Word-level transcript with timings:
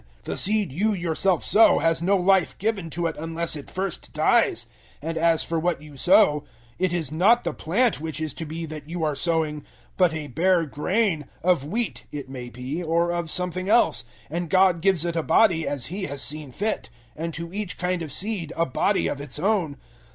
the 0.23 0.35
seed 0.35 0.71
you 0.71 0.93
yourself 0.93 1.43
sow 1.43 1.77
has 1.77 2.01
no 2.01 2.17
life 2.17 2.57
given 2.57 2.89
to 2.89 3.05
it 3.05 3.15
unless 3.19 3.55
it 3.55 3.69
first 3.69 4.11
dies; 4.13 4.65
015:037 5.03 5.09
and 5.09 5.17
as 5.19 5.43
for 5.43 5.59
what 5.59 5.79
you 5.79 5.95
sow, 5.95 6.43
it 6.79 6.91
is 6.91 7.11
not 7.11 7.43
the 7.43 7.53
plant 7.53 8.01
which 8.01 8.19
is 8.19 8.33
to 8.33 8.43
be 8.43 8.65
that 8.65 8.89
you 8.89 9.03
are 9.03 9.13
sowing, 9.13 9.63
but 9.97 10.11
a 10.11 10.25
bare 10.25 10.65
grain, 10.65 11.25
of 11.43 11.63
wheat 11.67 12.05
(it 12.11 12.27
may 12.27 12.49
be) 12.49 12.81
or 12.81 13.11
of 13.11 13.29
something 13.29 13.69
else, 13.69 14.03
and 14.27 14.49
God 14.49 14.81
gives 14.81 15.05
it 15.05 15.15
a 15.15 15.21
body 15.21 15.67
as 15.67 15.85
He 15.93 16.05
has 16.05 16.23
seen 16.23 16.51
fit, 16.51 16.89
015:038 17.15 17.23
and 17.23 17.33
to 17.35 17.53
each 17.53 17.77
kind 17.77 18.01
of 18.01 18.11
seed 18.11 18.51
a 18.57 18.65
body 18.65 19.05
of 19.05 19.21
its 19.21 19.37
own. 19.37 19.77